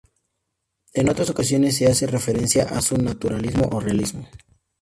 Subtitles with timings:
[0.95, 4.27] En otras ocasiones, se hace referencia a su naturalismo o realismo.